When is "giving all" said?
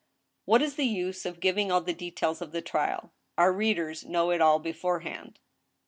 1.39-1.81